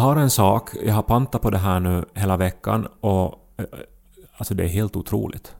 [0.00, 3.64] Har en sak, jag har pantat på det här nu hela veckan och eh,
[4.36, 5.54] alltså det är helt otroligt.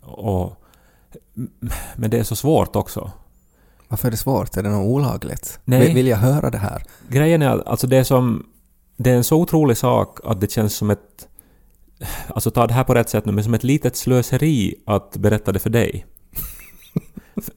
[0.00, 0.62] Och,
[1.96, 3.10] men det är så svårt också.
[3.88, 4.56] Varför är det svårt?
[4.56, 5.60] Är det något olagligt?
[5.64, 5.94] Nej.
[5.94, 6.82] Vill, jag höra det här?
[7.08, 8.46] Grejen är alltså det är som...
[8.96, 11.28] Det är en så otrolig sak att det känns som ett...
[12.28, 15.52] Alltså ta det här på rätt sätt nu, men som ett litet slöseri att berätta
[15.52, 16.06] det för dig.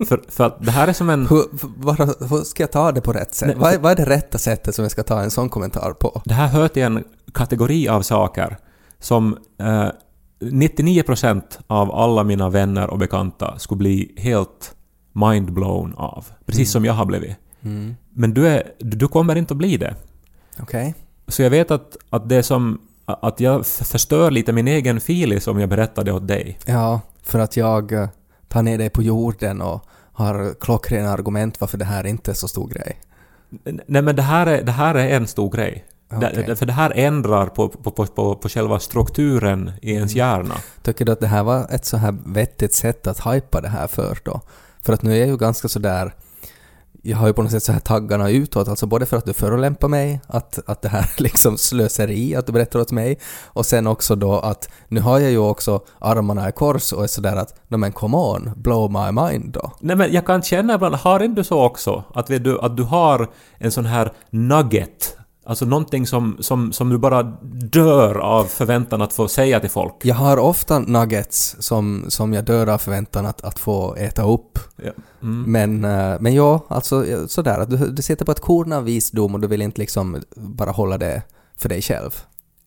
[0.08, 1.28] För, för, att det här är som en...
[1.28, 1.44] Hur,
[1.84, 3.48] bara, hur ska jag ta det på rätt sätt?
[3.48, 5.94] Nej, vad, är, vad är det rätta sättet som jag ska ta en sån kommentar
[5.94, 6.21] på?
[6.26, 8.58] Det här hör till en kategori av saker
[8.99, 9.90] som eh,
[10.40, 14.76] 99% av alla mina vänner och bekanta skulle bli helt
[15.13, 16.26] mindblown av.
[16.46, 17.36] Precis som jag har blivit.
[17.62, 17.96] Mm.
[18.10, 19.96] Men du, är, du kommer inte att bli det.
[20.60, 20.96] Okej?
[21.27, 25.48] Så jag vet att, att det är som att jag förstör lite min egen filis
[25.48, 26.60] om jag berättar det åt dig.
[26.66, 28.10] Ja, för att jag
[28.50, 32.48] tar ner dig på jorden och har klockrena argument varför det här inte är så
[32.48, 33.00] stor grej.
[33.88, 35.86] Nej men det här är, det här är en stor grej.
[36.12, 36.32] Okej.
[36.36, 40.16] Det, det, för det här ändrar på, på, på, på, på själva strukturen i ens
[40.16, 40.55] hjärna.
[40.82, 43.88] Tycker du att det här var ett så här vettigt sätt att hypa det här
[43.88, 44.42] för då?
[44.82, 46.14] För att nu är jag ju ganska sådär
[47.02, 49.34] jag har ju på något sätt så här taggarna utåt, alltså både för att du
[49.34, 53.66] förolämpar mig, att, att det här är liksom slöseri att du berättar åt mig, och
[53.66, 57.36] sen också då att nu har jag ju också armarna i kors och är sådär
[57.36, 59.72] att no men come on, blow my mind då.
[59.80, 62.04] Nej men jag kan känna ibland, har inte du så också?
[62.14, 65.18] Att, vet du, att du har en sån här nugget,
[65.50, 67.24] alltså någonting som, som, som du bara
[67.72, 69.94] dör av förväntan att få säga till folk.
[70.02, 74.59] Jag har ofta nuggets som, som jag dör av förväntan att, att få äta upp.
[74.76, 74.92] Ja.
[75.22, 75.52] Mm.
[75.52, 79.40] Men, eh, men ja, alltså sådär du, du sitter på ett korn av visdom och
[79.40, 81.22] du vill inte liksom bara hålla det
[81.58, 82.12] för dig själv.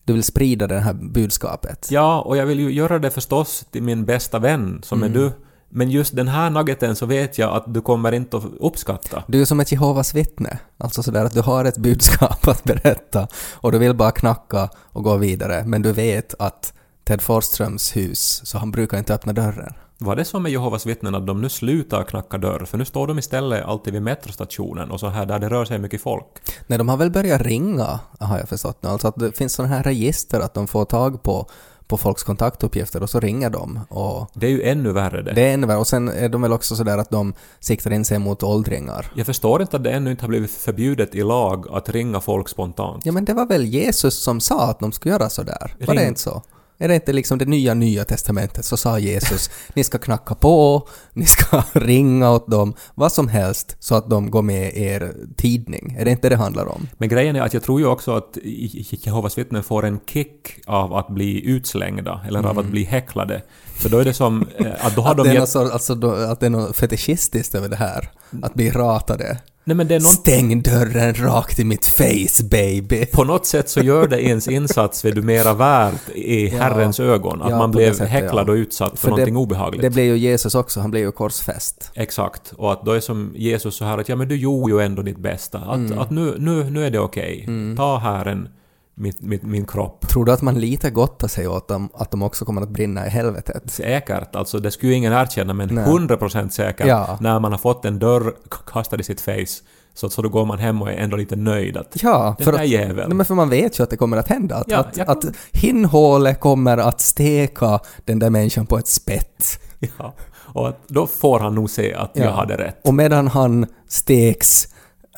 [0.03, 1.87] Du vill sprida det här budskapet.
[1.91, 5.31] Ja, och jag vill ju göra det förstås till min bästa vän som är du.
[5.75, 9.23] Men just den här nuggeten så vet jag att du kommer inte att uppskatta.
[9.27, 10.59] Du är som ett Jehovas vittne.
[10.77, 15.03] Alltså sådär att du har ett budskap att berätta och du vill bara knacka och
[15.03, 15.63] gå vidare.
[15.65, 16.73] Men du vet att
[17.03, 19.73] Ted Forsströms hus, så han brukar inte öppna dörren.
[19.97, 22.65] Var det som med Jehovas vittnen att de nu slutar knacka dörr?
[22.65, 25.79] För nu står de istället alltid vid metrostationen och så här där det rör sig
[25.79, 26.25] mycket folk.
[26.67, 28.89] Nej, de har väl börjat ringa, har jag förstått nu.
[28.89, 31.49] Alltså att det finns sådana här register att de får tag på,
[31.93, 33.79] på folks kontaktuppgifter och så ringer de.
[33.89, 35.33] Och Det är ju ännu värre det.
[35.33, 35.77] det är ännu värre.
[35.77, 39.11] Och sen är de väl också sådär att de siktar in sig mot åldringar.
[39.15, 42.49] Jag förstår inte att det ännu inte har blivit förbjudet i lag att ringa folk
[42.49, 43.05] spontant.
[43.05, 45.75] Ja, men det var väl Jesus som sa att de skulle göra sådär?
[45.79, 46.07] Var det Ring.
[46.07, 46.41] inte så?
[46.77, 50.87] Är det inte liksom det nya, nya testamentet så sa Jesus ni ska knacka på,
[51.13, 55.95] ni ska ringa åt dem, vad som helst så att de går med er tidning.
[55.99, 56.87] Är det inte det handlar om?
[56.97, 60.93] Men grejen är att jag tror ju också att Jehovas vittnen får en kick av
[60.93, 63.41] att bli utslängda, eller av att bli häcklade.
[63.73, 65.39] För då är det som eh, att då har Att de gett...
[65.39, 68.09] något så, alltså då, att det är något fetischistiskt över det här.
[68.41, 69.37] Att bli ratade.
[69.65, 70.07] Nej men det är någon...
[70.11, 73.05] Stäng dörren rakt i mitt face baby.
[73.05, 76.57] På något sätt så gör det ens insats vid du mera värd i Ja.
[76.63, 77.41] Herrens ögon.
[77.41, 79.81] Att Ja, man blev sättet, häcklad och utsatt för, För någonting det- obehagligt.
[79.81, 81.91] Det blev ju Jesus också, han blev ju korsfäst.
[81.95, 82.53] Exakt.
[82.57, 85.01] Och att då är som Jesus så här att ja men du gjorde ju ändå
[85.01, 85.57] ditt bästa.
[85.59, 85.99] Att, Mm.
[85.99, 87.47] att nu, nu, nu är det okej.
[87.77, 88.47] Ta här en,
[88.95, 90.07] mitt, mitt, min kropp.
[90.07, 93.07] Tror du att man lite gottar sig åt dem, att de också kommer att brinna
[93.07, 93.71] i helvetet?
[93.71, 95.85] Säkert, alltså det skulle ju ingen erkänna men Nej.
[95.85, 97.17] 100% säkert Ja.
[97.21, 98.33] när man har fått en dörr
[98.73, 101.77] kastad i sitt face så, så då går man hem och är ändå lite nöjd
[101.77, 103.07] att Ja, den för där att, jäveln.
[103.09, 104.55] nej, men för man vet ju att det kommer att hända.
[104.55, 108.87] Att, Ja, att, jag att kan- hinnhålet kommer att steka den där människan på ett
[108.87, 109.59] spett.
[109.97, 110.13] Ja.
[110.53, 112.31] Och då får han nog se att jag Ja.
[112.31, 112.87] hade rätt.
[112.87, 114.67] Och medan han steks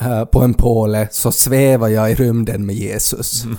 [0.01, 3.44] Eh, på en påle så svävar jag i rymden med Jesus.
[3.44, 3.57] Mm.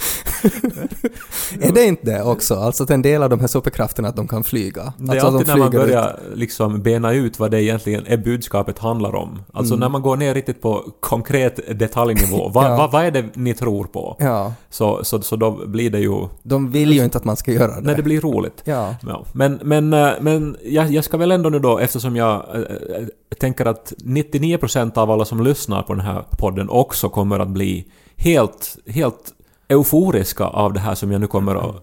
[1.60, 2.54] är det inte det också?
[2.54, 4.92] Alltså att en del av de här superkrafterna att de kan flyga?
[4.96, 5.72] Det är alltså alltid när man ut.
[5.80, 9.42] börjar liksom bena ut vad det egentligen är budskapet handlar om.
[9.52, 9.80] Alltså Mm.
[9.80, 12.48] när man går ner riktigt på konkret detaljnivå.
[12.54, 12.88] Vad, Ja.
[12.92, 14.16] vad är det ni tror på?
[14.18, 16.28] Ja, Så, så, så då blir det ju...
[16.42, 17.80] de vill ju inte att man ska göra det.
[17.86, 18.62] Nej, det blir roligt.
[18.64, 18.94] Ja.
[19.08, 23.06] Ja, men men, eh, men jag, jag ska väl ändå nu då, eftersom jag äh,
[23.40, 27.86] tänker att 99% av alla som lyssnar på den här podden också kommer att bli
[28.16, 29.32] helt, helt
[29.70, 31.74] euforiska av det här som jag nu kommer att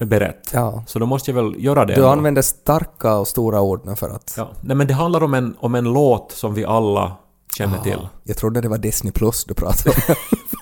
[0.00, 0.50] eh, berett.
[0.52, 0.84] Ja.
[0.86, 1.94] Så då måste jag väl göra det.
[1.94, 2.12] Du ändå.
[2.12, 4.34] använder starka och stora ord nu för att...
[4.36, 4.50] Ja.
[4.60, 7.16] Nej men det handlar om en, om en låt som vi alla
[7.56, 8.08] känner till.
[8.24, 10.16] Jag trodde det var Disney Plus du pratade om.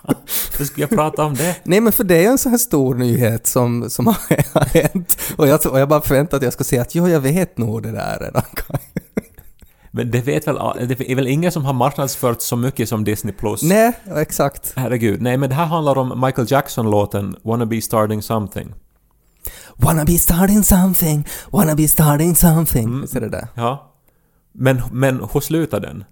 [0.58, 1.56] Hur skulle jag prata om det?
[1.64, 4.16] Nej men för det är en så här stor nyhet som, som har
[4.54, 5.18] har hänt.
[5.36, 7.82] Och jag, och jag bara förväntade att jag skulle säga att jo, jag vet nog
[7.82, 8.42] det där redan.
[9.96, 10.56] Men det vet väl
[10.88, 13.62] Det är väl ingen som har marknadsfört så mycket som Disney Plus?
[13.62, 14.72] Nej, exakt.
[14.76, 15.22] Herregud.
[15.22, 18.74] Nej men det här handlar om Michael Jackson-låten “Wanna be starting something”.
[19.76, 23.00] Wanna be starting something, wanna be starting something.
[23.00, 23.48] Visst är det det?
[23.54, 23.92] Ja.
[24.52, 26.04] Men, men hur slutar den?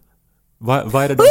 [0.58, 1.25] Vad, vad är det de...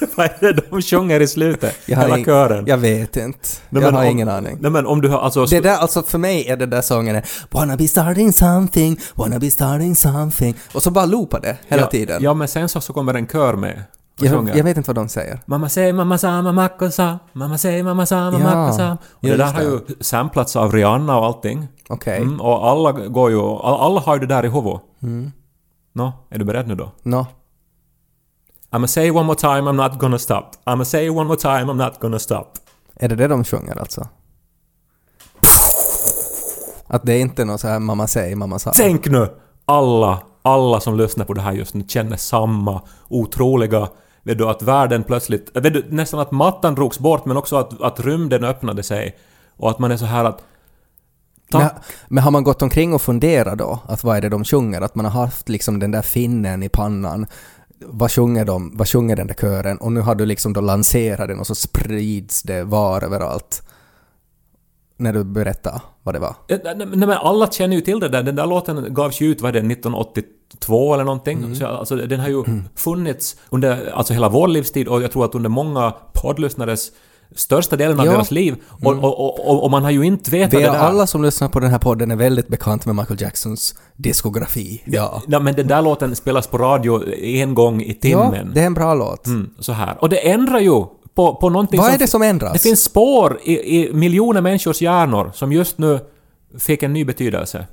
[0.16, 1.76] vad är det de sjunger i slutet?
[1.86, 2.64] Jag har Hela ing- kören?
[2.66, 3.38] Jag vet inte.
[3.68, 4.56] Nej, jag men har om- ingen aning.
[4.60, 5.44] Nej men om du har alltså...
[5.46, 9.38] Det där, alltså för mig är det där sången är Wanna be starting something, wanna
[9.38, 10.54] be starting something.
[10.74, 12.22] Och så bara loopar det hela ja, tiden.
[12.22, 13.82] Ja men sen så, så kommer en kör med
[14.20, 14.56] och jag, sjunger.
[14.56, 15.40] jag vet inte vad de säger.
[15.46, 18.72] Mamma säger mamma sa, mamma sa, mamma säger mamma sa, mamma Ja.
[18.72, 18.90] sa.
[18.92, 18.98] Och
[19.28, 21.68] det där just har ju samplats av Rihanna och allting.
[21.88, 22.16] Okej.
[22.16, 23.38] Mm, och alla går ju...
[23.40, 24.80] all- Alla har ju det där i huvudet.
[25.02, 25.32] Mm.
[25.92, 26.90] Nå, är du beredd nu då?
[27.02, 27.26] Nå.
[28.72, 30.44] I'ma say one more time I'm not gonna stop.
[30.66, 32.46] I'ma say one more time I'm not gonna stop.
[32.96, 34.08] Är det det de sjunger alltså?
[36.86, 38.72] Att det är inte något så här mamma säger, mamma sa.
[38.74, 39.28] Tänk nu!
[39.64, 43.88] Alla, alla som lyssnar på det här just nu känner samma otroliga...
[44.22, 45.56] Vet du, att världen plötsligt...
[45.56, 49.16] Vet du, nästan att mattan drogs bort men också att, att rymden öppnade sig.
[49.56, 50.42] Och att man är så här att...
[51.52, 51.68] Men,
[52.08, 53.78] men har man gått omkring och funderat då?
[53.86, 54.80] Att vad är det de sjunger?
[54.80, 57.26] Att man har haft liksom den där finnen i pannan.
[57.80, 58.76] Vad sjunger de?
[58.76, 59.76] Vad sjunger den där kören?
[59.76, 63.62] Och nu har du liksom då lanserat den och så sprids det var överallt.
[64.96, 66.34] När du berättar vad det var.
[66.48, 68.22] Eh, Nej, men alla känner ju till det där.
[68.22, 71.56] Den där låten gavs ju ut, vad är det, 1982 eller någonting?
[71.56, 72.44] Så, alltså, den har ju
[72.76, 76.92] funnits under alltså, hela vår livstid och jag tror att under många poddlyssnares
[77.34, 78.12] största delen av Ja.
[78.12, 78.56] deras liv.
[78.68, 80.78] Och, och, och, och, och man har ju inte vetat det är där.
[80.78, 84.82] alla som lyssnar på den här podden är väldigt bekant med Michael Jacksons diskografi.
[84.86, 85.22] Ja.
[85.28, 88.50] Ja, men den där låten spelas på radio en gång i Ja, timmen.
[88.54, 89.26] det är en bra låt.
[89.26, 89.96] mm, så här.
[90.00, 90.84] Och det ändrar ju
[91.14, 91.94] på, på någonting Vad som...
[91.94, 92.52] är det som ändras?
[92.52, 96.00] Det finns spår i, i miljoner människors hjärnor som just nu
[96.58, 97.66] fick en ny betydelse.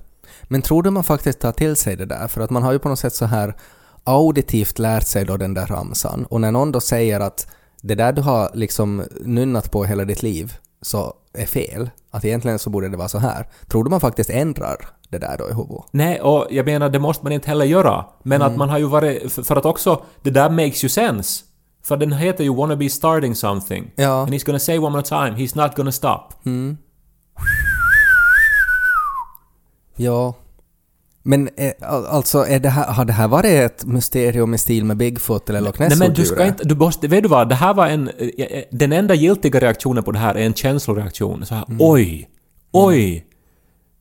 [0.43, 2.27] Men tror du man faktiskt tar till sig det där?
[2.27, 3.55] För att man har ju på något sätt så här
[4.03, 6.25] auditivt lärt sig då den där ramsan.
[6.29, 7.47] Och när någon då säger att
[7.81, 12.59] det där du har liksom nunnat på hela ditt liv så är fel, att egentligen
[12.59, 13.47] så borde det vara så här.
[13.67, 15.85] Tror du man faktiskt ändrar det där då i huvudet?
[15.91, 18.05] Nej, och jag menar det måste man inte heller göra.
[18.23, 18.51] Men Mm.
[18.53, 19.31] att man har ju varit...
[19.31, 21.43] för- att också, det där makes ju sense.
[21.83, 23.91] För den heter ju “Wanna be starting something”.
[23.95, 24.21] Ja.
[24.21, 26.23] And he's gonna say one more time, he's not gonna stop.
[29.95, 30.33] Ja.
[31.27, 34.85] Men eh, al- alltså, är det här, har det här varit ett mysterium i stil
[34.85, 36.63] med Bigfoot eller Loch Nej men du ska inte...
[36.63, 37.07] Du måste...
[37.07, 37.49] Vet du vad?
[37.49, 38.07] Det här var en...
[38.07, 41.45] eh, eh, Den enda giltiga reaktionen på det här är en känsloreaktion.
[41.45, 41.77] Så här, Mm.
[41.81, 42.29] oj!
[42.71, 43.25] Oj!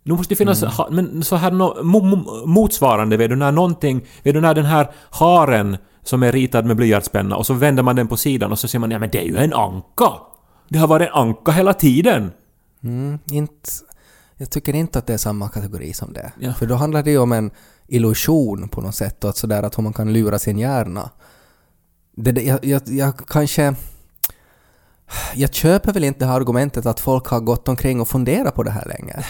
[0.05, 3.53] Nu måste det finnas ha, men så här no, mo, mo, motsvarande, vet du, när
[3.53, 4.05] någonting...
[4.23, 7.97] Vet du, när den här haren som är ritad med blyertspenna och så vänder man
[7.97, 10.13] den på sidan och så ser man ja men det är ju en anka!
[10.69, 12.31] Det har varit en anka hela tiden!
[12.85, 13.71] Mm, inte,
[14.37, 16.33] jag tycker inte att det är samma kategori som det.
[16.41, 16.55] Ja.
[16.55, 17.51] För då handlar det ju om en
[17.87, 21.11] illusion på något sätt och att sådär att hur man kan lura sin hjärna.
[22.17, 23.75] Det, det, jag, jag, jag kanske...
[25.35, 28.85] Jag köper väl inte argumentet att folk har gått omkring och funderat på det här
[28.85, 29.25] länge.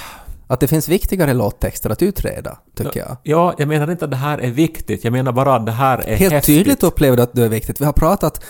[0.48, 3.16] Att det finns viktigare låttexter att utreda, tycker jag.
[3.22, 5.98] Ja, jag menar inte att det här är viktigt, jag menar bara att det här
[5.98, 6.56] är Helt häftigt.
[6.56, 7.80] tydligt upplever du att det är viktigt.
[7.80, 8.40] Vi har pratat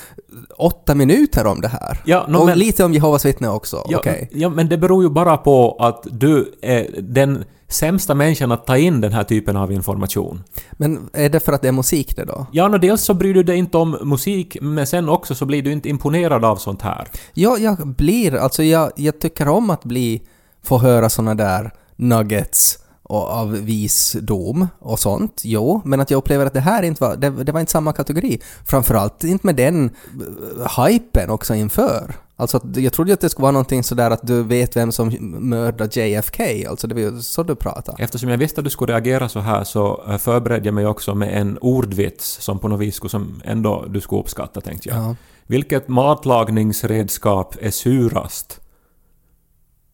[0.58, 1.98] åtta minuter om det här.
[2.04, 3.86] Ja, no, och men- lite om Jehovas vittne också.
[3.88, 4.28] Ja, Okej.
[4.32, 8.76] ja, men det beror ju bara på att du är den sämsta människan att ta
[8.76, 10.42] in den här typen av information.
[10.72, 12.46] Men är det för att det är musik det då?
[12.52, 15.62] Ja, no, dels så bryr du dig inte om musik, men sen också så blir
[15.62, 17.08] du inte imponerad av sånt här.
[17.34, 20.22] Ja, jag blir, alltså jag, jag tycker om att bli,
[20.62, 26.46] få höra såna där nuggets och av visdom och sånt, jo, men att jag upplever
[26.46, 28.40] att det här inte var, det, det var inte samma kategori.
[28.64, 32.14] Framförallt inte med den uh, hypen också inför.
[32.38, 35.08] Alltså att jag trodde att det skulle vara någonting sådär att du vet vem som
[35.48, 38.02] mördade JFK, alltså det var ju så du pratade.
[38.02, 41.14] Eftersom jag visste att du skulle reagera så här så eh, förberedde jag mig också
[41.14, 44.98] med en ordvits som på något vis skulle, som ändå du skulle uppskatta, tänkte jag.
[44.98, 45.16] Ja.
[45.46, 48.60] Vilket matlagningsredskap är surast?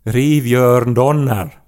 [0.05, 1.62] Rivjörn Donner.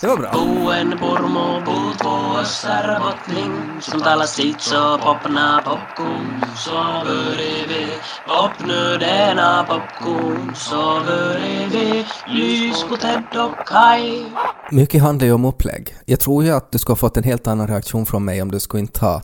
[0.00, 0.30] Det var bra.
[0.32, 6.44] Buen purmu puut vuossar bottning Som talar sitt så popna popcorn.
[6.56, 6.72] Så
[7.04, 7.86] börjar vi.
[8.26, 10.54] Popnu denna popcorn.
[10.54, 12.06] Så börjar vi.
[12.28, 14.24] Lys på Ted och Kai.
[14.70, 15.94] Mycket handlar ju om upplägg.
[16.06, 18.50] Jag tror ju att du skulle ha fått en helt annan reaktion från mig om
[18.50, 19.22] du skulle inte ha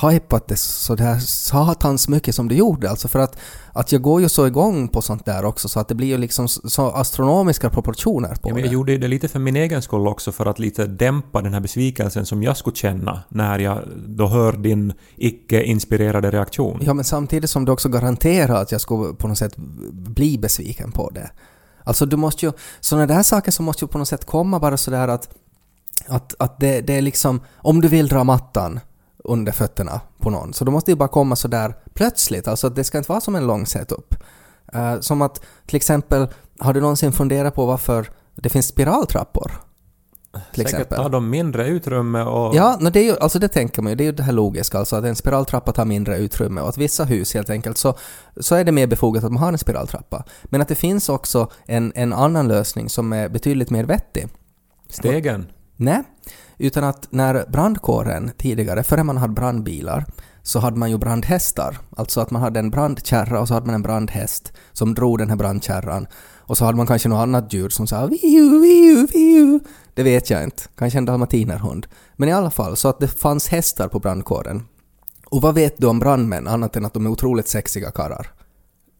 [0.00, 2.90] hypat det så satans mycket som det gjorde.
[2.90, 3.38] Alltså för att,
[3.72, 6.18] att jag går ju så igång på sånt där också så att det blir ju
[6.18, 8.60] liksom så astronomiska proportioner på Ja, men det.
[8.60, 11.60] jag gjorde det lite för min egen skull också för att lite dämpa den här
[11.60, 16.80] besvikelsen som jag skulle känna när jag då hör din icke-inspirerade reaktion.
[16.84, 19.56] Ja, men samtidigt som det också garanterar att jag skulle på något sätt
[19.92, 21.30] bli besviken på det.
[21.84, 24.76] Alltså du måste ju, sådana där saker som måste ju på något sätt komma bara
[24.76, 25.28] sådär att,
[26.06, 28.80] att, att det, det är liksom, om du vill dra mattan
[29.24, 32.84] under fötterna på någon, så då måste det ju bara komma sådär plötsligt, alltså det
[32.84, 34.14] ska inte vara som en lång setup.
[34.74, 39.52] Uh, som att till exempel, har du någonsin funderat på varför det finns spiraltrappor?
[40.32, 40.98] Till Säkert exempel.
[40.98, 42.54] tar de mindre utrymme och...
[42.54, 44.32] Ja, no, det, är ju, alltså det tänker man ju, det är ju det här
[44.32, 47.94] logiska, alltså att en spiraltrappa tar mindre utrymme och att vissa hus helt enkelt så,
[48.36, 50.24] så är det mer befogat att man har en spiraltrappa.
[50.44, 54.28] Men att det finns också en, en annan lösning som är betydligt mer vettig.
[54.88, 55.46] Stegen.
[55.76, 56.02] Nej,
[56.58, 60.04] utan att när brandkåren tidigare, före man hade brandbilar,
[60.42, 61.78] så hade man ju brandhästar.
[61.96, 65.28] Alltså att man hade en brandkärra och så hade man en brandhäst som drog den
[65.28, 66.06] här brandkärran.
[66.36, 69.60] Och så hade man kanske något annat djur som sa viu, viu, viu.
[69.94, 70.62] Det vet jag inte.
[70.76, 71.86] Kanske en dalmatinerhund.
[72.16, 74.66] Men i alla fall, så att det fanns hästar på brandkåren.
[75.26, 78.32] Och vad vet du om brandmän annat än att de är otroligt sexiga karlar?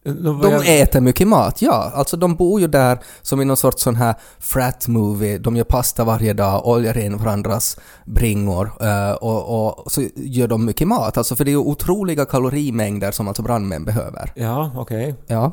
[0.03, 1.91] De jag- äter mycket mat, ja.
[1.95, 5.37] Alltså de bor ju där som i någon sorts sån här frat movie.
[5.37, 10.65] De gör pasta varje dag, oljar in varandras bringor eh, och, och så gör de
[10.65, 11.17] mycket mat.
[11.17, 14.31] Alltså för det är ju otroliga kalorimängder som alltså brandmän behöver.
[14.35, 15.15] Ja, okej.
[15.27, 15.51] Ja.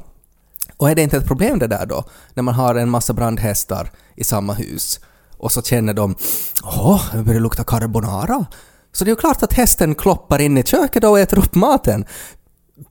[0.76, 2.04] Och är det inte ett problem det där då?
[2.34, 5.00] När man har en massa brandhästar i samma hus
[5.36, 6.14] och så känner de
[6.64, 8.44] åh, det börjar lukta carbonara.
[8.92, 12.04] Så det är ju klart att hästen kloppar in i köket och äter upp maten.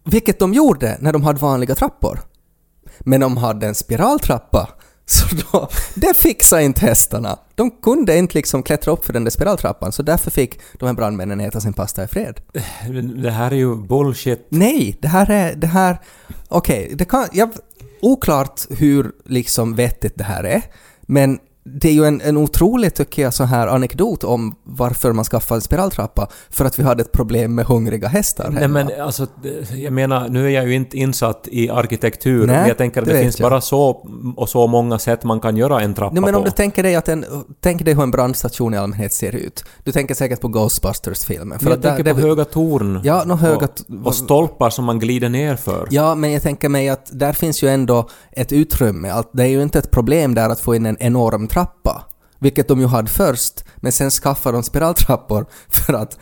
[0.05, 2.19] Vilket de gjorde när de hade vanliga trappor.
[2.99, 4.69] Men de hade en spiraltrappa.
[5.05, 7.39] Så då, det fixade inte hästarna.
[7.55, 10.93] De kunde inte liksom klättra upp för den där spiraltrappan, så därför fick de här
[10.93, 12.41] brandmännen äta sin pasta i fred.
[13.15, 14.47] Det här är ju bullshit.
[14.49, 15.55] Nej, det här är...
[15.55, 15.97] Det här...
[16.47, 17.27] Okej, det kan...
[17.31, 17.49] Jag,
[18.01, 20.61] oklart hur liksom vettigt det här är,
[21.01, 21.39] men
[21.81, 25.57] det är ju en, en otrolig, tycker jag, så här anekdot om varför man skaffade
[25.57, 26.27] en spiraltrappa.
[26.49, 28.83] För att vi hade ett problem med hungriga hästar Nej hemma.
[28.83, 29.27] men alltså,
[29.75, 33.07] jag menar, nu är jag ju inte insatt i arkitektur, Nej, men jag tänker att
[33.07, 33.51] det det, finns jag.
[33.51, 34.07] bara så
[34.37, 36.45] och så många sätt man kan göra en trappa Nej, men om på.
[36.45, 37.25] du tänker dig att en,
[37.61, 39.63] tänk dig hur en brandstation i allmänhet ser ut.
[39.83, 41.47] Du tänker säkert på Ghostbusters-filmen.
[41.61, 43.67] Men jag att där- tänker på där- höga torn Ja, nå höga
[44.03, 45.87] och, stolpar som man glider ner för.
[45.91, 49.09] Ja, men jag tänker mig att där finns ju ändå ett utrymme.
[49.09, 51.58] Att det är ju inte ett problem där att få in en enorm trappa.
[52.39, 56.19] Vilket de ju hade först, men sen skaffade de spiraltrappor för att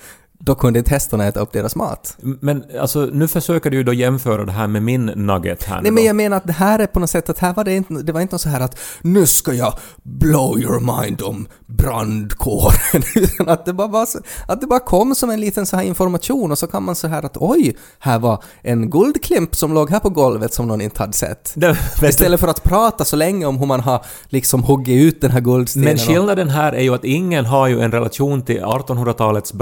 [0.47, 2.17] då kunde inte hästarna äta upp deras mat.
[2.21, 5.91] Men alltså, nu försöker du ju då jämföra det här med min nugget här Nej
[5.91, 7.93] men jag menar att det här är på något sätt att här var det inte,
[7.93, 9.73] det var inte så här att nu ska jag
[10.03, 13.03] blow your mind om brandkåren.
[13.15, 15.83] Utan att det bara var så, att det bara kom som en liten så här
[15.83, 19.89] information och så kan man så här att oj, här var en guldklimp som låg
[19.89, 21.53] här på golvet som någon inte hade sett.
[21.55, 25.31] Det, Istället för att prata så länge om hur man har liksom huggit ut den
[25.31, 25.85] här guldstenen.
[25.85, 29.53] men skillnaden här är ju att ingen har ju en relation till 1800-talets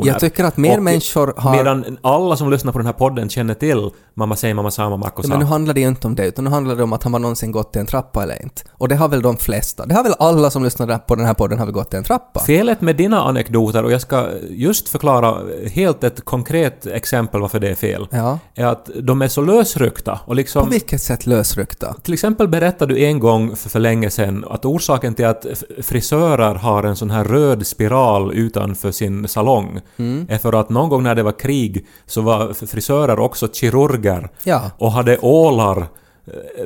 [0.00, 0.12] brandstationer.
[0.12, 1.56] Jag tycker att mer Och människor har...
[1.56, 5.10] Medan alla som lyssnar på den här podden känner till Mamma säger mamma sa, mamma
[5.16, 5.28] sa.
[5.28, 7.12] Men nu handlar det ju inte om det, utan nu handlar det om att han
[7.12, 8.62] har någonsin gått i en trappa eller inte.
[8.72, 9.86] Och det har väl de flesta.
[9.86, 12.04] Det har väl alla som lyssnar på den här podden har väl gått i en
[12.04, 12.40] trappa?
[12.40, 15.36] Felet med dina anekdoter, och jag ska just förklara
[15.72, 18.38] helt ett konkret exempel varför det är fel, Ja.
[18.54, 20.70] är att de är så lösryckta och På liksom...
[20.70, 21.94] vilket sätt lösryckta?
[22.02, 25.46] Till exempel berättade du en gång för, för länge sedan att orsaken till att
[25.82, 30.26] frisörer har en sån här röd spiral utanför sin salong Mm.
[30.30, 34.70] är för att någon gång när det var krig så var frisörer också kirurger Ja.
[34.78, 35.86] och hade ålar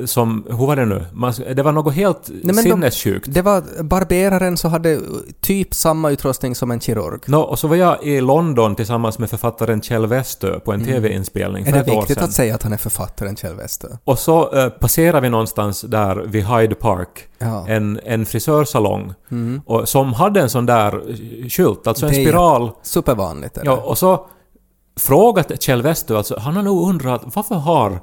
[0.05, 0.45] som...
[0.49, 1.05] Hur var det nu?
[1.13, 3.27] Man, det var något helt de- sinnessjukt.
[3.33, 4.99] Det var barberaren så hade
[5.41, 7.19] typ samma utrustning som en kirurg.
[7.27, 11.63] Nå, och så var jag i London tillsammans med författaren Kjell Westö på en TV-inspelning
[11.65, 11.81] för Mm.
[11.81, 12.23] Är det ett år viktigt sedan.
[12.25, 13.87] att säga att han är författaren Kjell Westö?
[14.03, 17.65] Och så eh, passerar vi någonstans där vid Hyde Park Ja.
[17.67, 19.61] en, en frisörsalong Mm.
[19.65, 22.71] och, som hade en sån där eh, skylt, alltså en Det är spiral.
[22.83, 23.67] Supervanligt är det.
[23.69, 24.25] Ja, och så
[24.99, 27.99] frågat Kjell Westö, alltså han har nog undrat varför har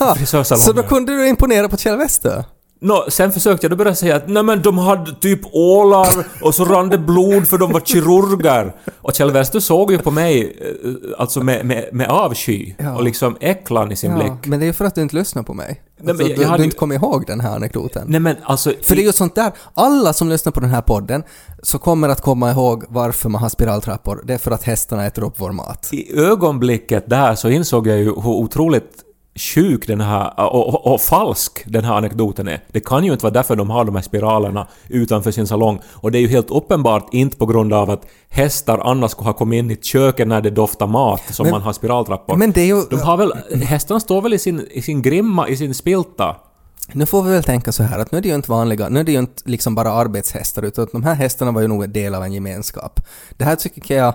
[0.00, 0.64] Ja, frisörsalongen...
[0.66, 2.42] Så då kunde du imponera på Kjell Westö?
[2.82, 6.54] Nå, sen försökte jag då börja säga att nej men de hade typ ålar och
[6.54, 8.74] så rann det blod för de var kirurger.
[9.00, 12.96] Och Kjell Westö såg ju på mig eh, alltså med, med, med avsky Ja.
[12.96, 14.32] och liksom äcklan i sin Ja, blick.
[14.46, 15.80] men det är ju för att du inte lyssnar på mig.
[16.00, 18.04] men Alltså, jag du, hade du inte kommer ihåg den här anekdoten.
[18.08, 18.72] Nej men alltså...
[18.82, 21.22] För det är ju sånt där, alla som lyssnar på den här podden
[21.62, 24.22] så kommer att komma ihåg varför man har spiraltrappor.
[24.24, 25.88] Det är för att hästarna äter upp vår mat.
[25.92, 28.90] I ögonblicket där så insåg jag ju hur otroligt
[29.34, 32.64] sjuk den här, och, och, och falsk den här anekdoten är.
[32.72, 35.80] Det kan ju inte vara därför de har de här spiralerna utanför sin salong.
[35.92, 39.32] Och det är ju helt uppenbart inte på grund av att hästar annars skulle ha
[39.34, 42.36] kommit in i köket när det doftar mat som Men- man har spiraltrappor.
[42.36, 42.82] Men det är ju...
[42.90, 43.32] De har väl,
[43.62, 46.36] hästarna står väl i sin, i sin grimma, i sin spilta.
[46.92, 49.00] Nu får vi väl tänka så här att nu är det ju inte vanliga, nu
[49.00, 51.84] är det ju inte liksom bara arbetshästar utan att de här hästarna var ju nog
[51.84, 53.00] en del av en gemenskap.
[53.36, 54.14] Det här tycker jag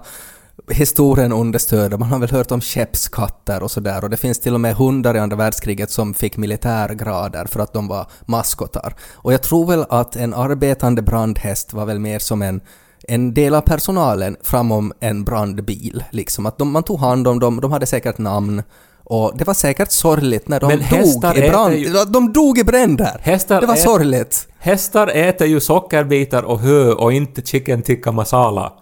[0.70, 1.98] historien understöder.
[1.98, 5.16] Man har väl hört om skeppskatter och sådär och det finns till och med hundar
[5.16, 8.96] i andra världskriget som fick militärgrader för att de var maskotar.
[9.14, 12.62] Och jag tror väl att en arbetande brandhäst var väl mer som en
[13.08, 16.04] en del av personalen framom en brandbil.
[16.12, 16.46] Liksom.
[16.46, 18.64] Att de, man tog hand om dem, de hade säkert namn.
[19.04, 21.74] Och det var säkert sorgligt när de Men dog i brand.
[21.74, 23.20] äter ju- De dog i bränder!
[23.22, 24.48] Hästar det var ät- sorgligt.
[24.58, 28.74] Hästar äter ju sockerbitar och hö och inte chicken tikka masala.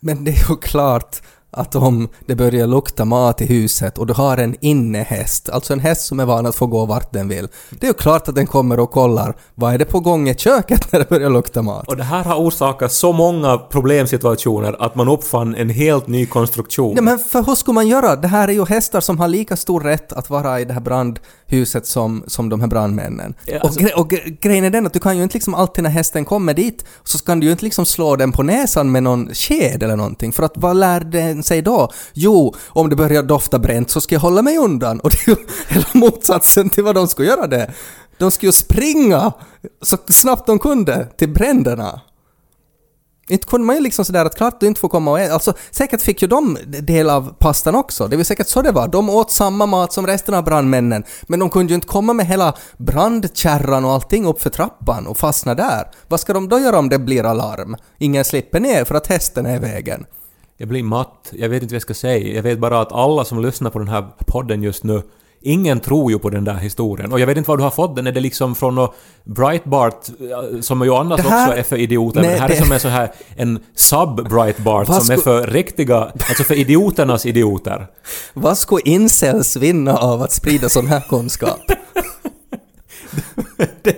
[0.00, 4.12] Men det är ju klart att om det börjar lukta mat i huset och du
[4.12, 7.48] har en innehäst, alltså en häst som är van att få gå vart den vill,
[7.70, 10.34] det är ju klart att den kommer och kollar vad är det på gång i
[10.34, 11.88] köket när det börjar lukta mat.
[11.88, 16.96] Och det här har orsakat så många problemsituationer att man uppfann en helt ny konstruktion.
[16.96, 18.16] Ja, men för hur skulle man göra?
[18.16, 20.80] Det här är ju hästar som har lika stor rätt att vara i det här
[21.50, 23.34] brandhuset som, som de här brandmännen.
[23.46, 25.54] Ja, alltså- och, gre- och gre- grejen är den att du kan ju inte liksom
[25.54, 28.92] alltid när hästen kommer dit så kan du ju inte liksom slå den på näsan
[28.92, 30.32] med någon sked eller någonting.
[30.32, 31.90] För att vad lär den sig då?
[32.14, 35.00] Jo, om det börjar dofta bränt så ska jag hålla mig undan.
[35.00, 35.36] Och det är ju
[35.68, 37.70] hela motsatsen till vad de skulle göra det.
[38.18, 39.32] De skulle ju springa
[39.82, 42.00] så snabbt de kunde till bränderna.
[43.30, 45.34] Inte kunde man ju liksom sådär att klart du inte får komma och äta.
[45.34, 48.08] Alltså säkert fick ju de del av pastan också.
[48.08, 48.88] Det var säkert så det var.
[48.88, 51.04] De åt samma mat som resten av brandmännen.
[51.22, 55.18] Men de kunde ju inte komma med hela brandkärran och allting upp för trappan och
[55.18, 55.90] fastna där.
[56.08, 57.76] Vad ska de då göra om det blir alarm?
[57.98, 60.06] Ingen slipper ner för att hästen är i vägen.
[60.56, 61.32] Jag blir matt.
[61.32, 62.34] Jag vet inte vad jag ska säga.
[62.34, 65.02] Jag vet bara att alla som lyssnar på den här podden just nu
[65.42, 67.12] Ingen tror ju på den där historien.
[67.12, 68.06] Och jag vet inte var du har fått den.
[68.06, 68.94] Är det liksom från något
[69.24, 70.08] Breitbart,
[70.54, 72.20] eh, som ju annars här- också är för idioter?
[72.20, 75.46] Nej, men det här det- är som en så här en sub-Breitbart som är för
[75.46, 77.86] riktiga, alltså för idioternas idioter.
[78.34, 81.60] Vad skulle incels vinna av att sprida sån här kunskap?
[83.82, 83.96] Det,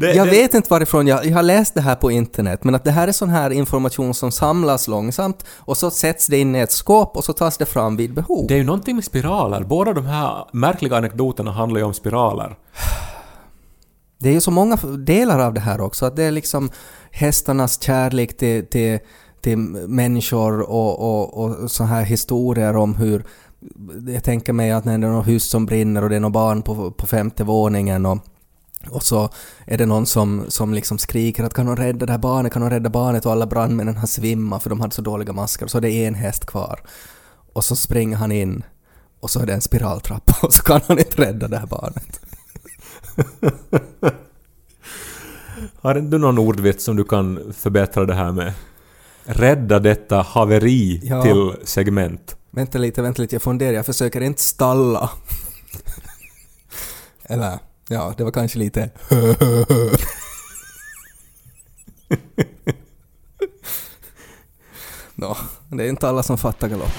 [0.00, 2.84] Jag det- vet inte varifrån jag, jag har läst det här på internet, men att
[2.84, 6.58] det här är sån här information som samlas långsamt och så sätts det in i
[6.58, 8.46] ett skåp och så tas det fram vid behov.
[8.48, 9.64] Det är ju någonting med spiraler.
[9.64, 12.56] Båda de här märkliga anekdoterna handlar ju om spiraler.
[14.20, 16.70] Det är ju så många delar av det här också, att det är liksom
[17.10, 18.98] hästarnas kärlek till, till,
[19.40, 19.58] till
[19.88, 23.24] människor och, och, och så här historier om hur
[24.08, 26.32] jag tänker mig att när det är något hus som brinner och det är något
[26.32, 28.18] barn på, på femte våningen och,
[28.90, 29.30] och så
[29.66, 32.62] är det någon som, som liksom skriker att kan de rädda det här barnet, kan
[32.62, 35.70] de rädda barnet och alla brandmännen har svimmat för de hade så dåliga masker och
[35.70, 36.80] så är det en häst kvar.
[37.52, 38.64] Och så springer han in
[39.20, 42.20] och så är det en spiraltrappa och så kan han inte rädda det här barnet.
[45.80, 48.52] Har inte du någon ordvits som du kan förbättra det här med?
[49.24, 51.22] Rädda detta haveri Ja.
[51.22, 52.36] till segment.
[52.50, 55.10] Vänta lite, vänta lite, jag funderar, jag försöker inte stalla.
[57.24, 58.90] Eller, ja, det var kanske lite...
[65.14, 65.36] Nå,
[65.68, 66.92] det är inte alla som fattar galopp.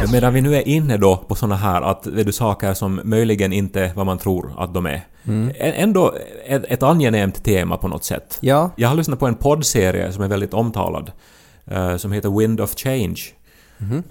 [0.00, 3.00] Men medan vi nu är inne då på såna här att vet du, saker som
[3.04, 5.00] möjligen inte är vad man tror att de är.
[5.58, 6.14] Ä- Ändå
[6.46, 8.38] ett, ett angenämt tema på något sätt.
[8.40, 11.12] Ja, Jag har lyssnat på en poddserie som är väldigt omtalad.
[11.66, 13.16] eh, som heter Wind of Change.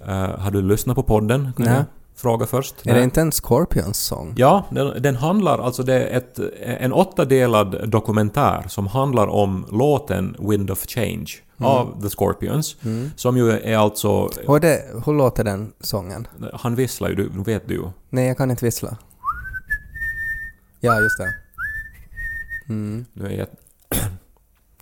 [0.08, 1.53] Eh, har du lyssnat på podden?
[1.58, 1.75] Kan Nej.
[1.75, 2.75] jag fråga först?
[2.88, 4.34] är det inte en Scorpions sång?
[4.38, 10.36] Ja, den, den handlar alltså, det är ett, en åttadelad dokumentär som handlar om låten
[10.39, 12.75] Wind of Change av The Scorpions.
[13.15, 14.29] Som ju är alltså...
[14.47, 16.27] Hur, det, hur låter den sången?
[16.53, 17.84] Han visslar ju, du vet du ju.
[18.10, 18.97] Nej, jag kan inte vissla.
[20.79, 21.34] Ja, just det.
[22.73, 23.05] Mm.
[23.13, 23.47] Nu är jag,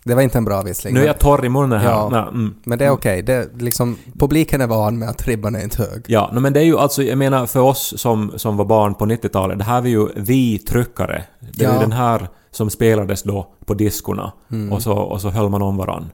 [0.08, 0.94] Det var inte en bra vissling.
[0.94, 1.90] nu är jag torr i munnen här.
[1.90, 2.08] Ja.
[2.12, 2.54] Nej, mm.
[2.64, 3.22] Men det är okej.
[3.22, 6.02] Det är liksom, publiken är van med att ribban är inte hög.
[6.06, 9.04] Ja, men det är ju alltså, jag menar för oss som, som var barn på
[9.06, 11.22] 90-talet, det här var ju vi-tryckare.
[11.52, 11.74] Det är Ja.
[11.74, 14.72] ju den här som spelades då på diskorna Mm.
[14.72, 16.10] och, så, och så höll man om varann.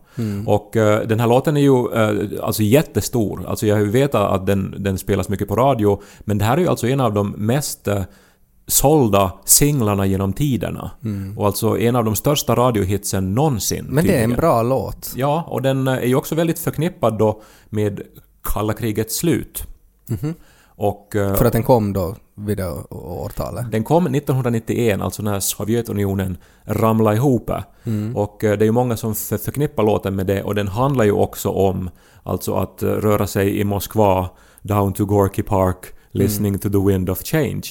[0.46, 3.46] Och eh, den här låten är ju eh, alltså jättestor.
[3.48, 6.56] Alltså jag har ju vetat att den, den spelas mycket på radio, men det här
[6.56, 8.02] är ju alltså en av de mest eh,
[8.66, 10.90] sålda singlarna genom tiderna.
[11.36, 13.78] Och alltså en av de största radiohitsen någonsin.
[13.80, 13.94] Mm.
[13.94, 15.12] Men det är en bra låt.
[15.16, 18.00] Ja, och den eh, är ju också väldigt förknippad då med
[18.54, 19.64] kalla krigets slut.
[20.76, 21.16] Och...
[21.16, 23.70] eh, För att den kom då vid det årtalet?
[23.72, 27.50] Den kom 1991, alltså när Sovjetunionen ramlade ihop.
[28.14, 31.04] Och eh, det är ju många som för- förknippar låten med det och den handlar
[31.04, 31.90] ju också om
[32.22, 34.28] alltså att röra sig i Moskva,
[34.62, 35.86] down to Gorky Park,
[36.18, 37.62] listening to the wind of change.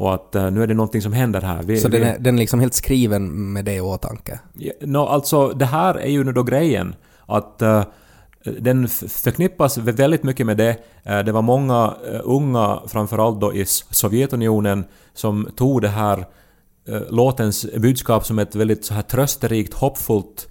[0.00, 1.62] Och att eh, nu är det någonting som händer här.
[1.62, 4.40] Vi, Så den vi- är, den är liksom helt skriven med det i åtanke?
[4.52, 6.94] Ja, No, alltså det här är ju nu då grejen
[7.26, 7.84] att eh,
[8.60, 10.76] den förknippas vä- väldigt mycket med det.
[11.02, 16.24] Eh, det var många unga, framförallt då i Sovjetunionen, som tog det här
[17.10, 20.48] låtens budskap som ett väldigt så här trösterikt, hoppfullt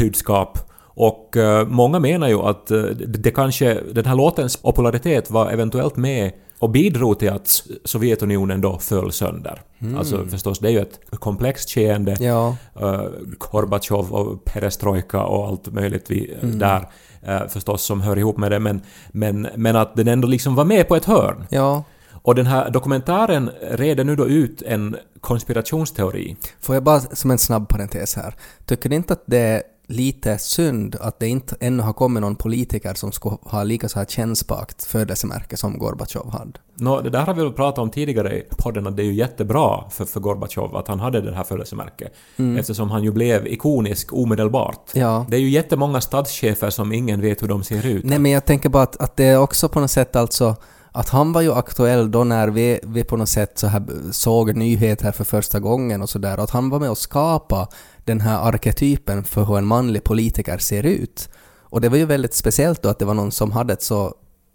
[0.00, 0.58] budskap.
[0.98, 1.36] Och
[1.66, 6.70] många menar ju att det, det kanske, den här låtens popularitet var eventuellt med och
[6.70, 9.62] bidrog till att Sovjetunionen då föll sönder.
[9.96, 12.16] Alltså förstås, det är ju ett komplext skeende.
[12.20, 12.56] Ja.
[12.80, 13.02] Uh,
[13.38, 16.88] Gorbatjov och perestrojka och allt möjligt vi, där
[17.22, 20.64] eh, förstås som hör ihop med det men, men, men att den ändå liksom var
[20.64, 21.46] med på ett hörn.
[21.50, 21.84] Ja.
[22.22, 26.36] Och den här dokumentären reder nu då ut en konspirationsteori.
[26.60, 28.34] Får jag bara som en snabb parentes här.
[28.64, 32.36] Tycker ni inte att det är lite synd att det inte ännu har kommit någon
[32.36, 36.52] politiker som skulle ha lika så här kännspakt födelsemärke som Gorbatjov hade?
[36.74, 39.14] Nå, det där har vi väl pratat om tidigare i podden att det är ju
[39.14, 42.12] jättebra för, för Gorbatjov att han hade det här födelsemärket.
[42.58, 44.90] Eftersom han ju blev ikonisk omedelbart.
[44.94, 45.26] Ja.
[45.28, 48.04] Det är ju jättemånga statschefer som ingen vet hur de ser ut.
[48.04, 50.56] Nej men jag tänker bara att, att det är också på något sätt alltså
[50.96, 54.56] att han var ju aktuell då när vi, vi på något sätt så här såg
[54.56, 56.38] nyheter för första gången och sådär.
[56.38, 57.68] Att han var med och skapa
[58.06, 61.28] den här arketypen för hur en manlig politiker ser ut.
[61.62, 64.14] Och det var ju väldigt speciellt då att det var någon som hade ett så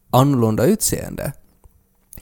[0.09, 1.33] annorlunda utseende.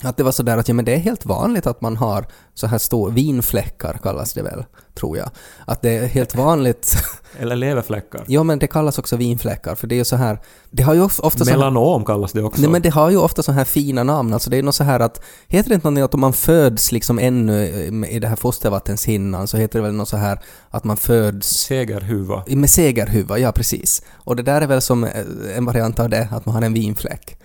[0.03, 2.67] Att det var sådär att ja men det är helt vanligt att man har så
[2.67, 5.29] här stor vinfläckar kallas det väl, tror jag.
[5.67, 6.95] Att det är helt vanligt
[7.39, 8.23] Eller leverfläckar.
[8.27, 10.39] Ja, men det kallas också vinfläckar, för det är ju så här...
[10.71, 12.61] Det har ju of- ofta så här, Melanom kallas det också.
[12.61, 14.33] Nej, men det har ju ofta så här fina namn.
[14.33, 15.21] Alltså det är nog så här att...
[15.47, 19.47] Heter det inte någonting att om man föds liksom ännu i- i det här fostervattenshinnan
[19.47, 22.43] så heter det väl något så här att man föds Segerhuva.
[22.47, 24.01] med segerhuva, ja precis.
[24.13, 25.11] Och det där är väl som eh,
[25.55, 27.38] en variant av det, att man har en vinfläck.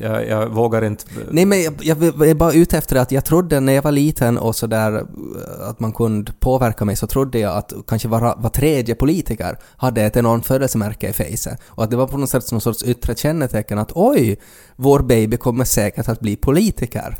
[0.00, 1.04] Jag, jag vågar inte...
[1.30, 4.38] Nej men jag, jag är bara ute efter att jag trodde när jag var liten
[4.38, 8.50] och sådär eh, att man kunde påverka mig så trodde jag att kanske var, var
[8.50, 11.60] tredje politiker hade ett enormt födelsemärke i fejset.
[11.66, 14.36] Och att det var på något sätt någon sorts yttre kännetecken att oj,
[14.76, 17.16] vår baby kommer säkert att bli politiker.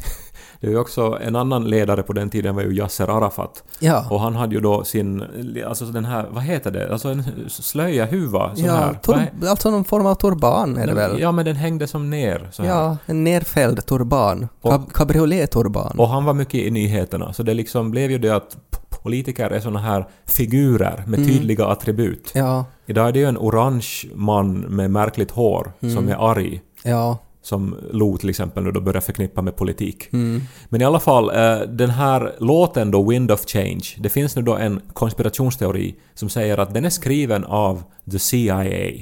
[0.60, 3.62] Det är ju också en annan ledare på den tiden var ju Yasser Arafat.
[3.78, 4.04] Ja.
[4.10, 5.24] Och han hade ju då sin,
[5.66, 8.94] alltså den här, vad heter det, alltså en slöjahuva sån Ja, här.
[8.94, 11.20] tur, alltså någon form av turban är det väl?
[11.20, 12.70] Ja, men den hängde som ner så här.
[12.70, 14.48] Ja, en nerfälld turban.
[14.62, 15.98] Cab- Cabriolet-turban.
[15.98, 18.56] Och han var mycket i nyheterna, så det liksom blev ju det att
[19.02, 22.32] politiker är såna här figurer med tydliga attribut.
[22.34, 22.46] Mm.
[22.46, 25.94] Ja, Idag är det ju en orange man med märkligt hår Mm.
[25.94, 26.60] som är arg.
[26.82, 27.18] ja.
[27.46, 30.12] Som Lo till exempel nu då börjar förknippa med politik.
[30.12, 30.42] Mm.
[30.68, 34.42] Men i alla fall, eh, den här låten då, Wind of Change, det finns nu
[34.42, 38.92] då en konspirationsteori som säger att den är skriven av the CIA.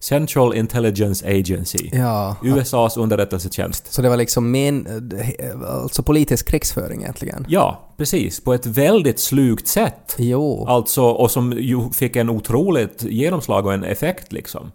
[0.00, 1.90] Central Intelligence Agency.
[1.92, 2.36] Ja.
[2.42, 3.92] USAs underrättelsetjänst.
[3.92, 4.86] Så det var liksom men,
[5.66, 7.46] alltså politisk krigsföring egentligen?
[7.48, 8.40] Ja, precis.
[8.40, 10.14] På ett väldigt slugt sätt.
[10.18, 10.66] Jo.
[10.68, 14.72] Alltså, och som ju fick en otroligt genomslag och en effekt liksom.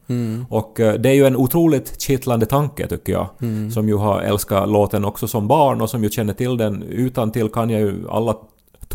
[0.49, 3.27] Och eh, det är ju en otroligt kittlande tanke tycker jag.
[3.73, 7.31] Som ju har älskat låten också som barn och som ju känner till den utan
[7.31, 8.35] till kan jag ju alla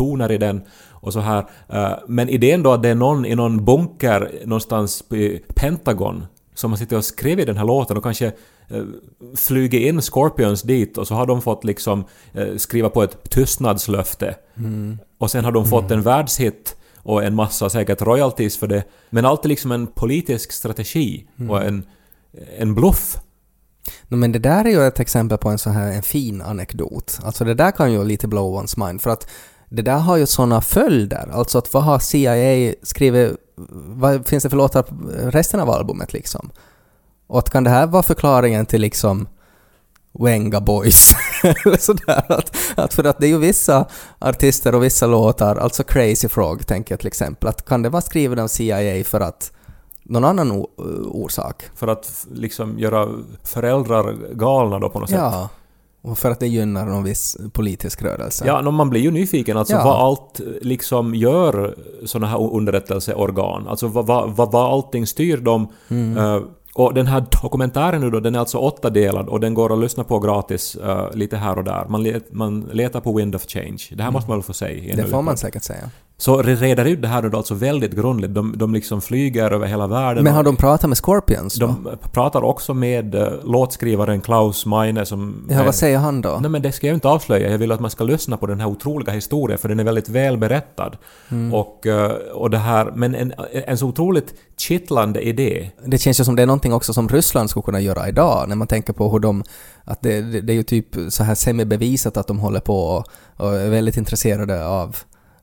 [0.00, 1.46] toner i den och så här.
[1.68, 6.70] Eh, Men idén då att det är någon i någon bunker någonstans i Pentagon som
[6.70, 8.26] har suttit och skrivit den här låten och kanske
[8.68, 8.84] eh,
[9.36, 14.34] flugit in Scorpions dit och så har de fått liksom eh, skriva på ett tystnadslöfte.
[15.18, 18.84] Och sen har de fått en världshit och en massa säkert royalties för det.
[19.10, 21.84] Men allt är liksom en politisk strategi och en,
[22.58, 23.16] en bluff.
[24.08, 27.18] No, men det där är ju ett exempel på en så här en fin anekdot.
[27.24, 29.30] Alltså det där kan ju lite blow one's mind för att
[29.70, 31.28] det där har ju såna följder.
[31.32, 33.36] Alltså att vad har CIA skrivit,
[33.86, 34.94] vad finns det för låtar på
[35.30, 36.50] resten av albumet liksom?
[37.26, 39.28] Och att kan det här vara förklaringen till liksom
[40.12, 41.14] Wenga Boys?
[41.42, 43.86] Eller sådär att, att för att det är ju vissa
[44.18, 48.02] artister och vissa låtar, alltså Crazy Frog tänker jag till exempel, att kan det vara
[48.02, 49.52] skriven av CIA för att
[50.02, 50.66] någon annan
[51.06, 51.62] orsak?
[51.74, 53.08] För att liksom göra
[53.44, 55.18] föräldrar galna då på något sätt.
[56.02, 58.44] Och för att det gynnar någon viss politisk rörelse.
[58.46, 59.84] Ja, no, man blir ju nyfiken alltså Ja.
[59.84, 63.68] vad allt liksom gör såna här underrättelseorgan.
[63.68, 65.68] Alltså vad, vad, vad, vad allting styr dem.
[65.88, 66.18] Mm.
[66.18, 66.42] Eh,
[66.74, 70.04] och den här dokumentären nu då, den är alltså åttadelad och den går att lyssna
[70.04, 71.84] på gratis eh, lite här och där.
[71.88, 73.78] Man, let, man letar på Wind of Change.
[73.90, 74.96] Det här måste man väl få säga Mm.
[74.96, 75.90] det får man säkert säga.
[76.20, 78.34] Så re- reder ut det här då alltså väldigt grundligt.
[78.34, 80.24] De, de liksom flyger över hela världen.
[80.24, 81.66] Men har de pratat med Scorpions då?
[81.66, 85.46] de pratar också med uh, låtskrivaren Klaus Meine som...
[85.50, 86.38] ja, vad säger han då?
[86.40, 87.50] Nej men det ska jag inte avslöja.
[87.50, 90.08] Jag vill att man ska lyssna på den här otroliga historien för den är väldigt
[90.08, 90.96] väl berättad.
[91.28, 91.54] Mm.
[91.54, 95.70] Och, eh, och det här, men en, en så otroligt kittlande idé.
[95.86, 98.56] Det känns ju som det är någonting också som Ryssland skulle kunna göra idag när
[98.56, 99.44] man tänker på hur de...
[99.84, 103.06] Att det, det, det är ju typ så här semi-bevisat att de håller på och,
[103.36, 104.96] och är väldigt intresserade av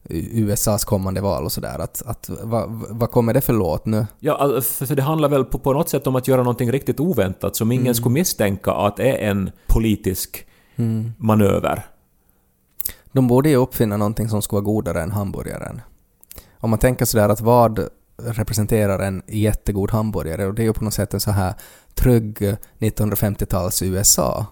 [0.10, 1.80] USAs kommande val och sådär.
[1.80, 4.08] Att, att, vad, vad kommer det för låt nu?
[4.20, 7.56] Ja, för det handlar väl på, på något sätt om att göra någonting riktigt oväntat
[7.56, 10.46] som ingen skulle misstänka att är en politisk
[11.18, 11.86] manöver.
[13.12, 15.82] De borde ju uppfinna någonting som skulle vara godare än hamburgaren.
[16.60, 20.84] Om man tänker sådär att vad representerar en jättegod hamburgare och det är ju på
[20.84, 21.54] något sätt en så här
[21.96, 24.46] trygg 1950-tals USA.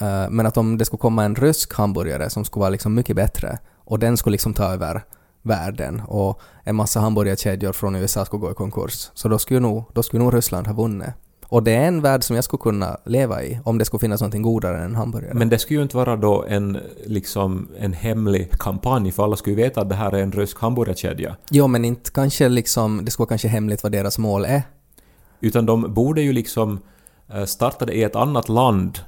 [0.00, 3.16] Eh, Men att om det skulle komma en rysk hamburgare som skulle vara liksom mycket
[3.16, 5.02] bättre och den skulle liksom ta över
[5.42, 9.10] världen och en massa hamburgerkedjor från USA skulle gå i konkurs.
[9.14, 11.08] Så då skulle nog, då skulle nog Ryssland ha vunnit.
[11.48, 14.20] Och det är en värld som jag skulle kunna leva i om det skulle finnas
[14.20, 15.34] någonting godare än en hamburgare.
[15.34, 19.56] Men det skulle ju inte vara då en, liksom, en hemlig kampanj för alla skulle
[19.56, 21.36] ju veta att det här är en rysk hamburgerkedja.
[21.50, 24.62] Jo, men inte kanske liksom, det skulle vara kanske hemligt vad deras mål är.
[25.40, 26.80] Utan de borde ju liksom
[27.28, 28.98] eh, starta det i ett annat land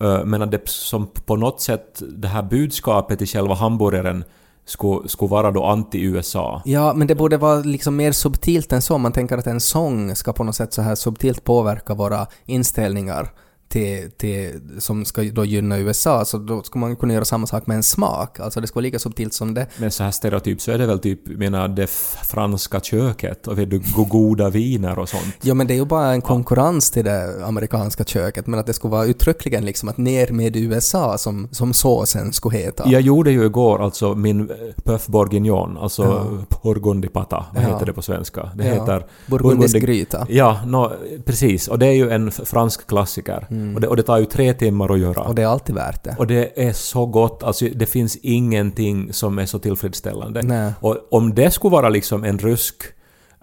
[0.00, 4.24] Eh, men att det som på något sätt det här budskapet i själva hamburgaren
[4.64, 6.62] skulle, skulle vara då anti-USA.
[6.64, 8.98] Ja, men det borde vara liksom mer subtilt än så.
[8.98, 13.30] Man tänker att en sång ska på något sätt så här subtilt påverka våra inställningar
[13.74, 16.24] till, till, som ska då gynna USA.
[16.24, 18.40] Så då ska man kunna göra samma sak med en smak.
[18.40, 19.66] Alltså det ska vara lika subtilt som det.
[19.78, 21.90] Men så här stereotyp så är det väl typ, menar, det
[22.24, 25.34] franska köket och vet du, go- goda viner och sånt.
[25.42, 28.46] Ja, men det är ju bara en konkurrens till det amerikanska köket.
[28.46, 32.58] Men att det skulle vara uttryckligen liksom att ner med USA som, som såsen skulle
[32.58, 32.84] heta.
[32.88, 34.46] Jag gjorde ju igår alltså min eh,
[34.84, 36.58] bœuf bourguignon, alltså Ja.
[36.62, 37.68] burgundipata, vad Ja.
[37.68, 38.50] heter det på svenska?
[38.54, 38.72] Det Ja.
[38.74, 39.06] heter...
[39.26, 40.26] Burgundisk burgundi- gryta.
[40.28, 40.92] Ja, no,
[41.24, 41.68] precis.
[41.68, 43.46] Och det är ju en fransk klassiker.
[43.74, 45.20] Och, det, och det tar ju tre timmar att göra.
[45.20, 45.26] Mm.
[45.28, 46.16] Och det är alltid värt det.
[46.18, 50.42] Och det är så gott, alltså det finns ingenting som är så tillfredsställande.
[50.42, 50.72] Nej.
[50.80, 52.76] Och om det skulle vara liksom en rysk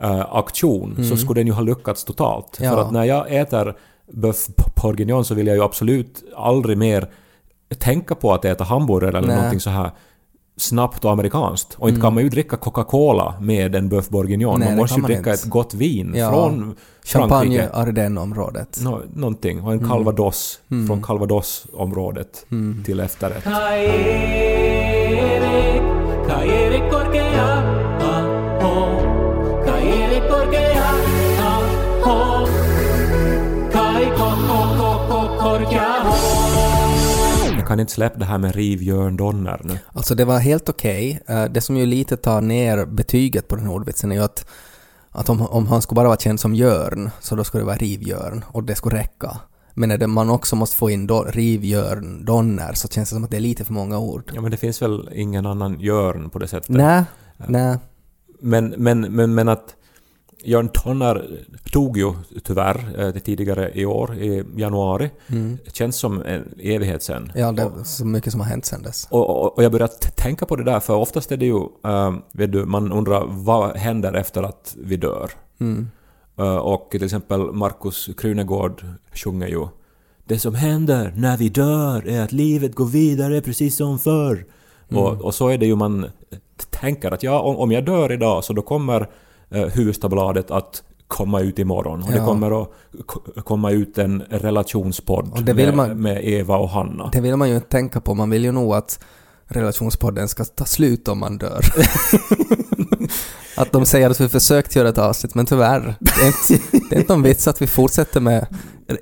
[0.02, 2.60] eh, aktion så skulle den ju ha lyckats totalt.
[2.60, 2.72] Mm.
[2.72, 2.78] Ja.
[2.78, 3.76] För att när jag äter
[4.14, 4.50] bœuf
[4.82, 7.10] bourguignon så vill jag ju absolut aldrig mer
[7.78, 9.30] tänka på att äta hamburgare eller Nej.
[9.30, 9.38] Mm.
[9.38, 9.92] någonting så här
[10.58, 11.76] snabbt och amerikanskt.
[11.78, 14.60] Och inte kan man ju dricka Coca-Cola med en bœuf bourguignon.
[14.60, 15.32] Nej, man måste ju man dricka inte.
[15.32, 16.30] ett gott vin Ja.
[16.32, 17.70] från Champagne Frankrike.
[17.74, 18.80] Ardennes-området.
[18.84, 19.62] Nå, någonting.
[19.62, 19.90] Och en Mm.
[19.90, 22.46] calvados från calvados-området
[22.86, 23.46] till efterrätt.
[37.72, 39.80] Kan inte släppa det här med riv Jörn Donner nu.
[39.94, 41.22] Alltså det var helt okej.
[41.28, 44.46] Eh, Det som ju lite tar ner betyget på den här ordvitsen är ju att,
[45.12, 47.76] att om, om han skulle bara vara känd som Jörn, så då skulle det vara
[47.76, 49.38] Rivjörn och det skulle räcka.
[49.74, 51.24] Men när man också måste få in do,
[52.26, 54.32] Donner, så känns det som att det är lite för många ord.
[54.36, 56.70] Ja men det finns väl ingen annan Jörn på det sättet.
[56.70, 57.04] Nej,
[57.48, 57.78] nej.
[58.42, 59.76] Men, men, men, men att
[60.44, 65.10] Jörn Donner tog ju tyvärr eh, det tidigare i år, i januari.
[65.66, 67.24] Det känns som en evighet sen.
[67.24, 67.32] Mm.
[67.36, 69.08] Ja, det är så mycket som har hänt sedan dess.
[69.10, 72.14] Och, och, och jag började tänka på det där, för oftast är det ju, äh,
[72.32, 75.32] vet du, man undrar vad händer efter att vi dör?
[75.60, 75.88] Mm.
[76.38, 79.68] Eh, och till exempel Markus Krunegård sjunger ju
[80.26, 84.46] Det som händer när vi dör är att livet går vidare precis som förr.
[84.90, 85.04] Mm.
[85.04, 86.06] Och, och så är det ju man
[86.70, 89.10] tänker att ja, om, om jag dör idag så då kommer
[89.52, 92.04] eh, Hufvudstadsbladet att komma ut imorgon.
[92.04, 92.26] Och det Ja.
[92.26, 92.70] kommer att
[93.46, 97.10] komma ut en relationspodd det med, man- med Eva och Hanna.
[97.14, 98.14] Det vill man ju inte tänka på.
[98.14, 99.00] Man vill ju nog att
[99.48, 101.66] relationspodden ska ta slut om man dör.
[103.58, 105.96] att de säger att vi försökt göra ett avsnitt, men tyvärr.
[106.00, 108.48] Det är inte, det är inte någon vits att vi fortsätter med...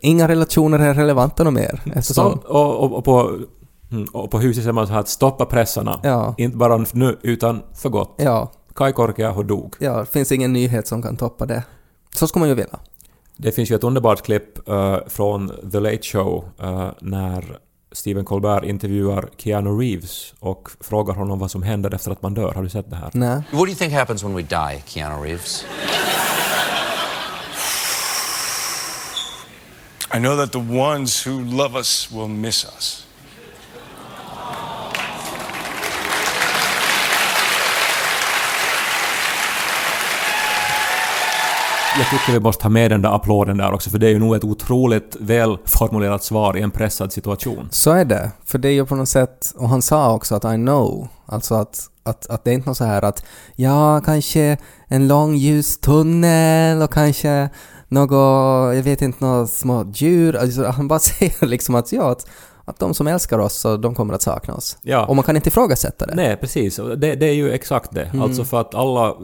[0.01, 1.81] Inga relationer är relevanta något mer.
[1.85, 3.37] Så, Eftersom, och, och, och, på,
[3.91, 5.99] mm, och på huset säger man så här att stoppa pressarna.
[6.03, 8.15] ja, Inte bara nu, utan för gott.
[8.17, 9.75] ja, Kai Korkeaho dog.
[9.79, 11.63] ja, det finns ingen nyhet som kan toppa det.
[12.15, 12.79] Så ska man ju vilja.
[13.37, 17.59] Det finns ju ett underbart klipp eh, från The Late Show eh, när
[17.91, 22.53] Stephen Colbert intervjuar Keanu Reeves och frågar honom vad som händer efter att man dör.
[22.53, 23.09] Har du sett det här?
[23.13, 23.43] Nej.
[23.51, 25.65] What do you think happens when we die, Keanu Reeves?
[30.15, 33.05] I know that the ones who love us will miss us.
[41.97, 44.19] Jag tycker vi måste ha med den där applåden där också, för det är ju
[44.19, 47.67] nog ett otroligt välformulerat svar i en pressad situation.
[47.71, 48.31] Så är det.
[48.45, 51.55] För det är ju på något sätt, och han sa också att I know, alltså
[51.55, 53.25] att, att, att det är inte något så här att
[53.55, 57.49] ja, kanske en lång ljus tunnel och kanske
[57.87, 60.35] något, jag vet inte, några små djur.
[60.35, 62.27] Alltså, han bara säger liksom att ja, att,
[62.65, 64.77] att de som älskar oss, så de kommer att sakna oss.
[64.81, 65.05] Ja.
[65.05, 66.15] Och man kan inte ifrågasätta det.
[66.15, 66.75] Nej, precis.
[66.75, 68.03] Det, det är ju exakt det.
[68.03, 68.21] Mm.
[68.21, 69.15] Alltså för att alla,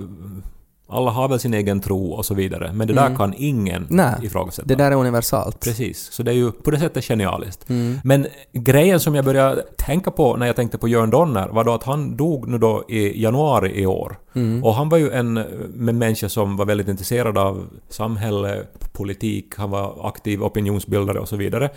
[0.87, 3.17] alla har väl sin egen tro och så vidare, men det där Mm.
[3.17, 4.67] kan ingen Nej, ifrågasätta.
[4.67, 5.59] Det där är universalt.
[5.59, 7.69] Precis, så det är ju på det sättet genialiskt.
[7.69, 7.99] Mm.
[8.03, 11.73] Men grejen som jag började tänka på när jag tänkte på Jörn Donner var då
[11.73, 14.17] att han dog nu då i januari i år.
[14.35, 14.63] Mm.
[14.63, 19.69] Och han var ju en, en människa som var väldigt intresserad av samhälle, politik, han
[19.69, 21.69] var aktiv opinionsbildare och så vidare.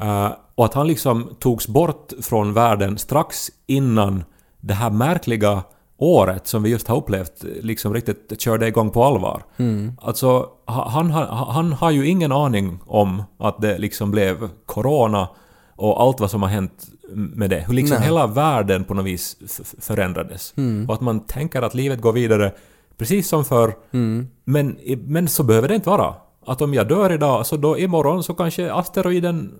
[0.00, 4.24] Eh, och att han liksom togs bort från världen strax innan
[4.60, 5.62] det här märkliga
[6.00, 9.42] året som vi just har upplevt liksom riktigt körde igång på allvar.
[9.56, 9.92] Mm.
[10.02, 15.28] Alltså, ha- han, han, han har ju ingen aning om att det liksom blev corona
[15.76, 17.64] och allt vad som har hänt med det.
[17.66, 18.06] Hur liksom Nej.
[18.06, 19.36] hela världen på något vis
[19.78, 20.54] förändrades.
[20.56, 20.88] Mm.
[20.88, 22.52] Och att man tänker att livet går vidare
[22.96, 23.74] precis som förr.
[23.90, 24.28] Mm.
[24.44, 26.14] Men, men så behöver det inte vara.
[26.46, 29.54] Att om jag dör idag, så då imorgon så kanske asteroiden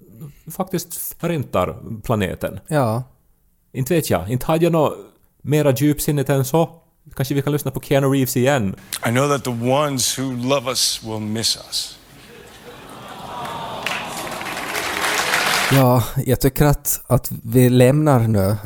[0.51, 2.61] faktiskt förintar planeten.
[2.69, 3.03] Ja.
[3.73, 4.31] Inte vet jag.
[4.31, 4.95] Inte hade jag något
[5.43, 6.71] mera djupsinnigt än så.
[7.17, 8.77] Kanske vi kan lyssna på Keanu Reeves igen.
[9.07, 11.97] I know that the ones who love us will miss us.
[15.73, 18.57] Ja, jag tycker att, att vi lämnar nu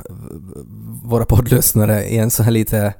[1.04, 2.94] våra poddlyssnare i en så här lite...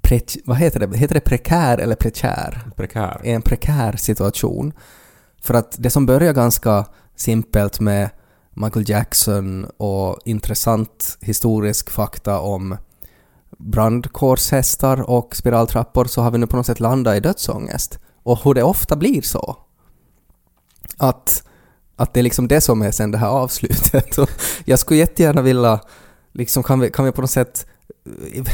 [0.00, 0.96] Pre, vad heter det?
[0.96, 2.70] Heter det prekär eller prekär?
[2.76, 3.20] Prekär.
[3.24, 4.72] I en prekär situation.
[5.42, 6.84] För att det som börjar ganska
[7.16, 8.10] simpelt med
[8.54, 12.76] Michael Jackson och intressant historisk fakta om
[13.58, 17.98] brandkårshästar och spiraltrappor så har vi nu på något sätt landat i dödsångest.
[18.22, 19.56] Och hur det ofta blir så.
[20.96, 21.42] Att,
[21.96, 24.18] att det är liksom det som är sen det här avslutet.
[24.18, 24.30] Och
[24.64, 25.80] jag skulle jättegärna vilja,
[26.32, 27.66] liksom kan vi, kan vi på något sätt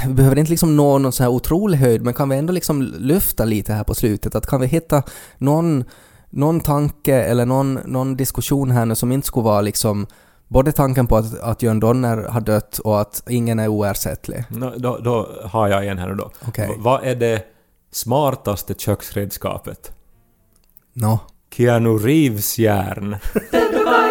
[0.06, 2.82] vi behöver inte liksom nå någon så här otrolig höjd, men kan vi ändå liksom
[2.82, 4.34] lyfta lite här på slutet?
[4.34, 5.02] Att kan vi hitta
[5.38, 5.84] någon,
[6.30, 10.06] någon tanke eller någon, någon diskussion här nu som inte skulle vara liksom
[10.54, 14.44] både tanken på att, att Jörn Donner har dött och att ingen är oersättlig.
[14.48, 16.30] Nå, då, då har jag en här nu då.
[16.56, 17.42] V- vad är det
[17.92, 19.92] smartaste köksredskapet?
[20.92, 21.18] Nå.
[21.56, 23.16] Keanu Reeves järn.